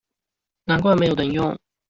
[0.65, 1.55] 難怪沒有人用